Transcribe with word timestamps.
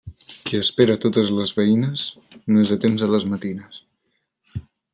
Qui 0.45 0.53
espera 0.59 0.95
totes 1.03 1.29
les 1.39 1.51
veïnes, 1.59 2.07
no 2.55 2.65
és 2.65 2.73
a 2.77 2.81
temps 2.87 3.07
a 3.09 3.13
les 3.13 3.29
matines. 3.35 3.81